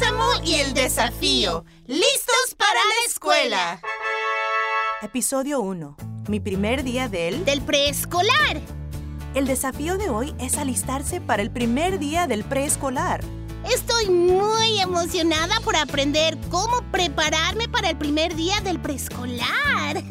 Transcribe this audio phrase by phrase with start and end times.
[0.00, 1.64] Bálsamo y el desafío.
[1.86, 3.80] ¡Listos para la escuela!
[5.02, 5.96] Episodio 1.
[6.28, 7.44] Mi primer día del...
[7.44, 8.60] Del preescolar.
[9.34, 13.20] El desafío de hoy es alistarse para el primer día del preescolar.
[13.70, 20.02] Estoy muy emocionada por aprender cómo prepararme para el primer día del preescolar.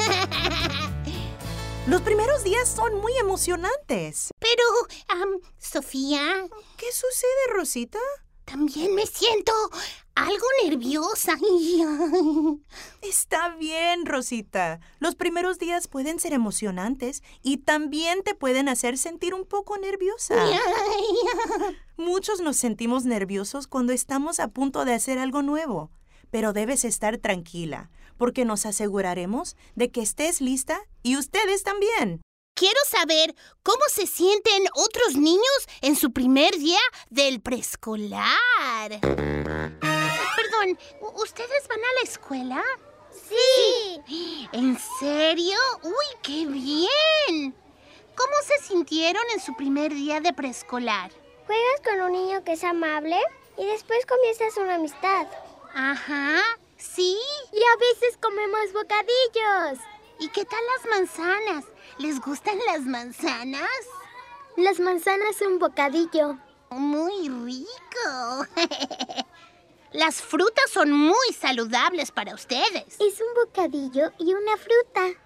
[1.87, 4.29] Los primeros días son muy emocionantes.
[4.37, 4.63] Pero,
[5.07, 6.21] am, Sofía,
[6.77, 7.99] ¿Qué sucede, Rosita?
[8.49, 9.53] También me siento
[10.15, 11.37] algo nerviosa.
[13.01, 14.79] Está bien, Rosita.
[14.99, 20.35] Los primeros días pueden ser emocionantes y también te pueden hacer sentir un poco nerviosa.
[21.97, 25.91] Muchos nos sentimos nerviosos cuando estamos a punto de hacer algo nuevo,
[26.31, 32.21] pero debes estar tranquila, porque nos aseguraremos de que estés lista y ustedes también.
[32.59, 38.99] Quiero saber cómo se sienten otros niños en su primer día del preescolar.
[38.99, 42.61] Perdón, ¿u- ¿ustedes van a la escuela?
[43.29, 44.47] Sí.
[44.51, 45.57] ¿En serio?
[45.83, 47.55] ¡Uy, qué bien!
[48.17, 51.11] ¿Cómo se sintieron en su primer día de preescolar?
[51.45, 53.17] Juegas con un niño que es amable
[53.57, 55.27] y después comienzas una amistad.
[55.73, 56.41] Ajá,
[56.77, 57.17] sí.
[57.53, 59.79] Y a veces comemos bocadillos.
[60.19, 61.63] ¿Y qué tal las manzanas?
[61.97, 63.69] ¿Les gustan las manzanas?
[64.55, 66.37] Las manzanas son bocadillo.
[66.69, 68.45] Muy rico.
[69.91, 72.99] Las frutas son muy saludables para ustedes.
[72.99, 75.19] Es un bocadillo y una fruta.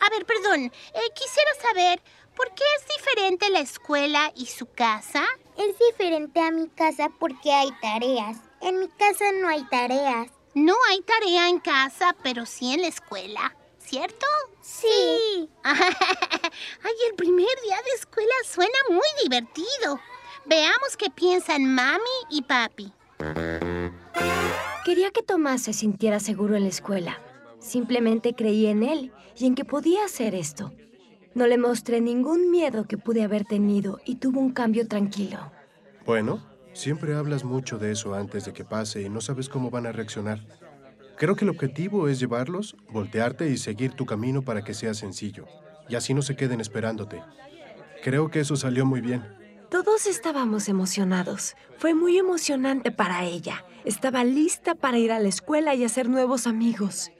[0.00, 2.02] A ver, perdón, eh, quisiera saber,
[2.36, 5.24] ¿por qué es diferente la escuela y su casa?
[5.56, 8.38] Es diferente a mi casa porque hay tareas.
[8.60, 10.30] En mi casa no hay tareas.
[10.54, 13.54] No hay tarea en casa, pero sí en la escuela,
[13.88, 14.26] ¿cierto?
[14.60, 15.48] Sí.
[15.64, 19.98] Ay, el primer día de escuela suena muy divertido.
[20.44, 22.00] Veamos qué piensan mami
[22.30, 22.92] y papi.
[24.84, 27.18] Quería que Tomás se sintiera seguro en la escuela.
[27.60, 30.72] Simplemente creí en él y en que podía hacer esto.
[31.34, 35.50] No le mostré ningún miedo que pude haber tenido y tuvo un cambio tranquilo.
[36.04, 36.44] Bueno,
[36.74, 39.92] siempre hablas mucho de eso antes de que pase y no sabes cómo van a
[39.92, 40.40] reaccionar.
[41.18, 45.46] Creo que el objetivo es llevarlos, voltearte y seguir tu camino para que sea sencillo.
[45.88, 47.22] Y así no se queden esperándote.
[48.04, 49.24] Creo que eso salió muy bien.
[49.68, 51.56] Todos estábamos emocionados.
[51.76, 53.64] Fue muy emocionante para ella.
[53.84, 57.10] Estaba lista para ir a la escuela y hacer nuevos amigos.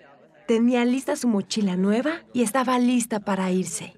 [0.46, 3.94] Tenía lista su mochila nueva y estaba lista para irse.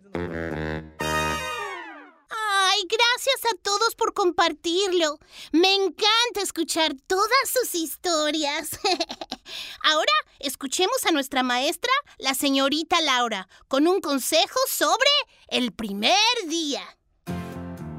[3.42, 5.18] A todos por compartirlo.
[5.52, 8.78] Me encanta escuchar todas sus historias.
[9.82, 15.08] Ahora escuchemos a nuestra maestra, la señorita Laura, con un consejo sobre
[15.48, 16.12] el primer
[16.48, 16.82] día.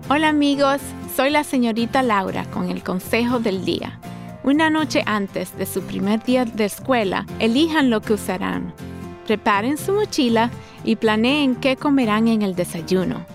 [0.10, 0.80] Hola amigos,
[1.16, 4.00] soy la señorita Laura con el consejo del día.
[4.44, 8.76] Una noche antes de su primer día de escuela, elijan lo que usarán.
[9.26, 10.52] Preparen su mochila
[10.84, 13.26] y planeen qué comerán en el desayuno.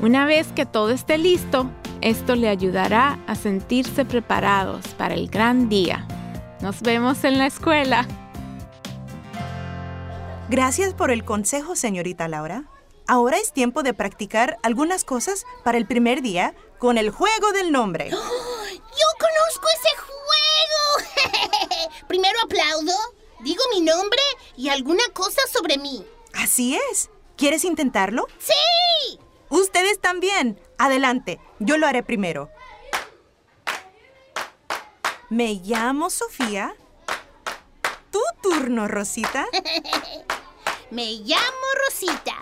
[0.00, 1.68] Una vez que todo esté listo,
[2.00, 6.06] esto le ayudará a sentirse preparados para el gran día.
[6.60, 8.06] Nos vemos en la escuela.
[10.48, 12.64] Gracias por el consejo, señorita Laura.
[13.08, 17.72] Ahora es tiempo de practicar algunas cosas para el primer día con el juego del
[17.72, 18.08] nombre.
[18.10, 18.16] ¡Yo
[19.18, 21.90] conozco ese juego!
[22.08, 22.94] Primero aplaudo,
[23.40, 24.22] digo mi nombre
[24.56, 26.06] y alguna cosa sobre mí.
[26.34, 27.10] Así es.
[27.36, 28.26] ¿Quieres intentarlo?
[28.38, 28.52] ¡Sí!
[29.50, 30.60] Ustedes también.
[30.78, 32.50] Adelante, yo lo haré primero.
[35.30, 36.74] Me llamo Sofía.
[38.10, 39.46] Tu turno, Rosita.
[40.90, 42.34] Me llamo Rosita.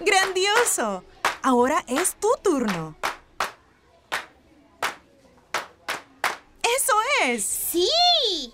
[0.00, 1.04] ¡Grandioso!
[1.42, 2.96] Ahora es tu turno.
[6.62, 6.92] ¡Eso
[7.24, 7.44] es!
[7.44, 7.88] ¡Sí!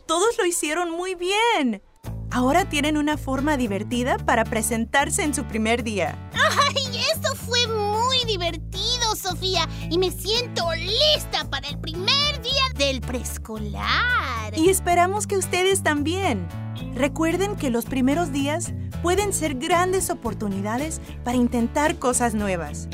[0.06, 1.82] Todos lo hicieron muy bien.
[2.30, 6.16] Ahora tienen una forma divertida para presentarse en su primer día.
[6.34, 6.91] ¡Ay,
[9.90, 14.56] Y me siento lista para el primer día del preescolar.
[14.56, 16.46] Y esperamos que ustedes también.
[16.94, 22.88] Recuerden que los primeros días pueden ser grandes oportunidades para intentar cosas nuevas.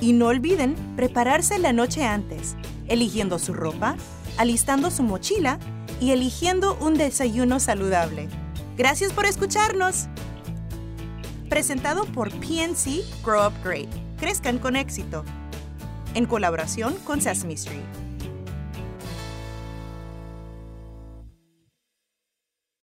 [0.00, 2.56] Y no olviden prepararse la noche antes,
[2.86, 3.96] eligiendo su ropa,
[4.38, 5.58] alistando su mochila
[6.00, 8.28] y eligiendo un desayuno saludable.
[8.76, 10.06] Gracias por escucharnos.
[11.48, 13.88] Presentado por PNC Grow Up Great.
[14.16, 15.24] Crezcan con éxito.
[16.14, 18.11] En colaboración con Sesame Street.